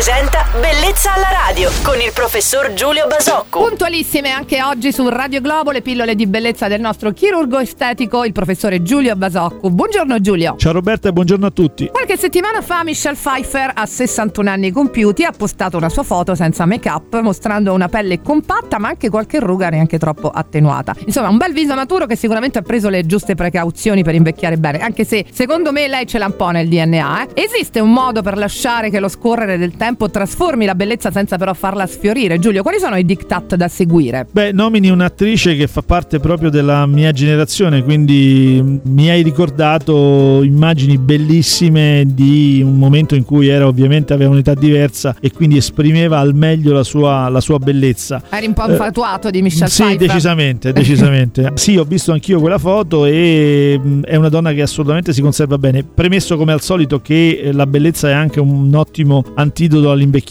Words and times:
presenta 0.00 0.49
Bellezza 0.52 1.14
alla 1.14 1.28
radio 1.46 1.70
con 1.84 2.00
il 2.00 2.10
professor 2.12 2.72
Giulio 2.72 3.06
Basocco. 3.06 3.68
Puntualissime 3.68 4.30
anche 4.30 4.60
oggi 4.60 4.90
su 4.90 5.08
Radio 5.08 5.40
Globo 5.40 5.70
le 5.70 5.80
pillole 5.80 6.16
di 6.16 6.26
bellezza 6.26 6.66
del 6.66 6.80
nostro 6.80 7.12
chirurgo 7.12 7.60
estetico, 7.60 8.24
il 8.24 8.32
professore 8.32 8.82
Giulio 8.82 9.14
Basocco. 9.14 9.70
Buongiorno 9.70 10.18
Giulio. 10.18 10.56
Ciao 10.56 10.72
Roberta 10.72 11.08
e 11.08 11.12
buongiorno 11.12 11.46
a 11.46 11.50
tutti. 11.52 11.86
Qualche 11.92 12.16
settimana 12.16 12.62
fa 12.62 12.82
Michelle 12.82 13.14
Pfeiffer, 13.14 13.70
a 13.72 13.86
61 13.86 14.50
anni 14.50 14.72
compiuti, 14.72 15.22
ha 15.22 15.30
postato 15.30 15.76
una 15.76 15.88
sua 15.88 16.02
foto 16.02 16.34
senza 16.34 16.66
make-up, 16.66 17.20
mostrando 17.20 17.72
una 17.72 17.88
pelle 17.88 18.20
compatta 18.20 18.80
ma 18.80 18.88
anche 18.88 19.08
qualche 19.08 19.38
ruga 19.38 19.68
neanche 19.68 19.98
troppo 19.98 20.30
attenuata. 20.30 20.96
Insomma, 21.06 21.28
un 21.28 21.36
bel 21.36 21.52
viso 21.52 21.76
maturo 21.76 22.06
che 22.06 22.16
sicuramente 22.16 22.58
ha 22.58 22.62
preso 22.62 22.88
le 22.88 23.06
giuste 23.06 23.36
precauzioni 23.36 24.02
per 24.02 24.16
invecchiare 24.16 24.56
bene, 24.56 24.78
anche 24.80 25.04
se 25.04 25.26
secondo 25.30 25.70
me 25.70 25.86
lei 25.86 26.08
ce 26.08 26.18
l'ha 26.18 26.26
un 26.26 26.34
po' 26.34 26.50
nel 26.50 26.66
DNA. 26.66 27.22
Eh? 27.22 27.44
Esiste 27.44 27.78
un 27.78 27.92
modo 27.92 28.20
per 28.20 28.36
lasciare 28.36 28.90
che 28.90 28.98
lo 28.98 29.06
scorrere 29.06 29.56
del 29.56 29.76
tempo 29.76 30.10
trasformi 30.10 30.38
la 30.70 30.74
bellezza 30.74 31.10
senza 31.10 31.36
però 31.36 31.52
farla 31.54 31.86
sfiorire? 31.86 32.38
Giulio, 32.38 32.62
quali 32.62 32.78
sono 32.78 32.96
i 32.96 33.04
diktat 33.04 33.56
da 33.56 33.68
seguire? 33.68 34.26
Beh, 34.30 34.52
nomini 34.52 34.88
un'attrice 34.88 35.54
che 35.54 35.66
fa 35.66 35.82
parte 35.82 36.18
proprio 36.18 36.50
della 36.50 36.86
mia 36.86 37.12
generazione, 37.12 37.82
quindi 37.82 38.80
mi 38.84 39.10
hai 39.10 39.22
ricordato 39.22 40.42
immagini 40.42 40.98
bellissime 40.98 42.04
di 42.06 42.62
un 42.64 42.78
momento 42.78 43.14
in 43.14 43.24
cui 43.24 43.48
era 43.48 43.66
ovviamente 43.66 44.12
aveva 44.12 44.30
un'età 44.30 44.54
diversa 44.54 45.14
e 45.20 45.30
quindi 45.30 45.56
esprimeva 45.56 46.18
al 46.18 46.34
meglio 46.34 46.72
la 46.72 46.84
sua, 46.84 47.28
la 47.28 47.40
sua 47.40 47.58
bellezza. 47.58 48.22
Eri 48.30 48.46
un 48.46 48.54
po' 48.54 48.68
infatuato 48.68 49.28
eh, 49.28 49.30
di 49.30 49.42
Michelle 49.42 49.70
sì, 49.70 49.82
Pfeiffer? 49.82 50.06
decisamente, 50.06 50.72
decisamente. 50.74 51.52
sì, 51.54 51.76
ho 51.76 51.84
visto 51.84 52.12
anch'io 52.12 52.40
quella 52.40 52.58
foto 52.58 53.04
e 53.04 53.80
è 54.04 54.16
una 54.16 54.28
donna 54.28 54.52
che 54.52 54.62
assolutamente 54.62 55.12
si 55.12 55.20
conserva 55.20 55.58
bene. 55.58 55.84
Premesso 55.84 56.36
come 56.36 56.52
al 56.52 56.60
solito 56.60 57.00
che 57.00 57.40
eh, 57.42 57.52
la 57.52 57.66
bellezza 57.66 58.08
è 58.08 58.12
anche 58.12 58.40
un 58.40 58.74
ottimo 58.74 59.24
antidoto 59.34 59.90
all'invecchiamento, 59.90 60.29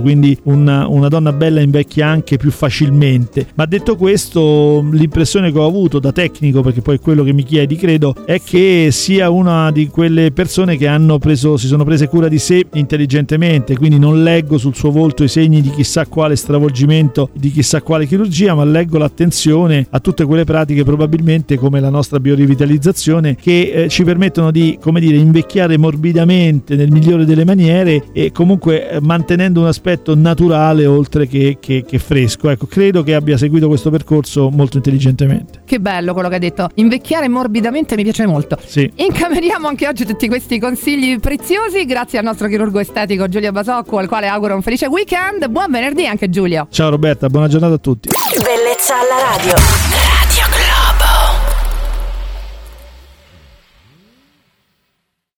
quindi 0.00 0.36
una, 0.44 0.86
una 0.86 1.08
donna 1.08 1.32
bella 1.32 1.60
invecchia 1.60 2.06
anche 2.06 2.36
più 2.36 2.50
facilmente. 2.50 3.48
Ma 3.54 3.66
detto 3.66 3.96
questo, 3.96 4.86
l'impressione 4.92 5.50
che 5.50 5.58
ho 5.58 5.66
avuto 5.66 5.98
da 5.98 6.12
tecnico, 6.12 6.60
perché 6.60 6.82
poi 6.82 6.96
è 6.96 7.00
quello 7.00 7.24
che 7.24 7.32
mi 7.32 7.42
chiedi, 7.42 7.76
credo, 7.76 8.14
è 8.24 8.40
che 8.40 8.88
sia 8.90 9.30
una 9.30 9.70
di 9.72 9.88
quelle 9.88 10.30
persone 10.32 10.76
che 10.76 10.86
hanno 10.86 11.18
preso, 11.18 11.56
si 11.56 11.66
sono 11.66 11.84
prese 11.84 12.08
cura 12.08 12.28
di 12.28 12.38
sé 12.38 12.66
intelligentemente, 12.74 13.76
quindi 13.76 13.98
non 13.98 14.22
leggo 14.22 14.58
sul 14.58 14.74
suo 14.74 14.90
volto 14.90 15.24
i 15.24 15.28
segni 15.28 15.60
di 15.60 15.70
chissà 15.70 16.06
quale 16.06 16.36
stravolgimento, 16.36 17.30
di 17.32 17.50
chissà 17.50 17.82
quale 17.82 18.06
chirurgia, 18.06 18.54
ma 18.54 18.64
leggo 18.64 18.98
l'attenzione 18.98 19.86
a 19.90 20.00
tutte 20.00 20.24
quelle 20.24 20.44
pratiche 20.44 20.84
probabilmente 20.84 21.56
come 21.56 21.80
la 21.80 21.90
nostra 21.90 22.20
biorivitalizzazione 22.20 23.34
che 23.34 23.70
eh, 23.72 23.88
ci 23.88 24.04
permettono 24.04 24.50
di, 24.50 24.78
come 24.80 25.00
dire, 25.00 25.16
invecchiare 25.16 25.78
morbidamente 25.78 26.76
nel 26.76 26.90
migliore 26.90 27.24
delle 27.24 27.44
maniere 27.44 28.04
e 28.12 28.32
comunque 28.32 28.90
eh, 28.90 29.00
mantenendo 29.40 29.60
un 29.60 29.66
aspetto 29.66 30.14
naturale 30.14 30.84
oltre 30.84 31.26
che, 31.26 31.56
che, 31.60 31.84
che 31.86 31.98
fresco. 31.98 32.50
Ecco, 32.50 32.66
credo 32.66 33.02
che 33.02 33.14
abbia 33.14 33.38
seguito 33.38 33.68
questo 33.68 33.90
percorso 33.90 34.50
molto 34.50 34.76
intelligentemente. 34.76 35.62
Che 35.64 35.80
bello 35.80 36.12
quello 36.12 36.28
che 36.28 36.34
hai 36.34 36.40
detto. 36.40 36.68
Invecchiare 36.74 37.28
morbidamente 37.28 37.96
mi 37.96 38.02
piace 38.02 38.26
molto. 38.26 38.58
Sì. 38.64 38.90
Incameriamo 38.94 39.66
anche 39.66 39.88
oggi 39.88 40.04
tutti 40.04 40.28
questi 40.28 40.58
consigli 40.58 41.18
preziosi 41.18 41.86
grazie 41.86 42.18
al 42.18 42.24
nostro 42.24 42.48
chirurgo 42.48 42.80
estetico 42.80 43.28
Giulio 43.28 43.52
Basocco, 43.52 43.98
al 43.98 44.08
quale 44.08 44.28
auguro 44.28 44.54
un 44.54 44.62
felice 44.62 44.86
weekend. 44.86 45.48
Buon 45.48 45.70
venerdì 45.70 46.06
anche 46.06 46.28
Giulio. 46.28 46.66
Ciao 46.70 46.90
Roberta, 46.90 47.28
buona 47.28 47.48
giornata 47.48 47.74
a 47.74 47.78
tutti. 47.78 48.08
Bellezza 48.36 48.94
alla 48.94 49.36
radio. 49.36 49.89